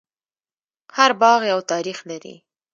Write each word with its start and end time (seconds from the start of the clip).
هر 0.97 1.11
باغ 1.21 1.39
یو 1.51 1.59
تاریخ 1.71 1.97
لري. 2.09 2.35